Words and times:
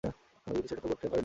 কিন্তু 0.03 0.61
সে 0.61 0.67
সেটাও 0.69 0.87
করতে 0.89 1.07
পারেনি। 1.07 1.19